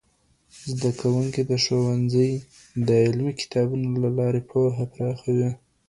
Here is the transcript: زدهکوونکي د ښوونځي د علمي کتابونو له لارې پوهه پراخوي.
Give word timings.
زدهکوونکي 0.67 1.41
د 1.49 1.51
ښوونځي 1.63 2.31
د 2.87 2.89
علمي 3.03 3.33
کتابونو 3.41 3.87
له 4.03 4.09
لارې 4.17 4.41
پوهه 4.49 4.83
پراخوي. 4.93 5.49